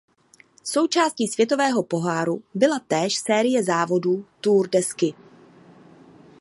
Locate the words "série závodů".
3.15-4.25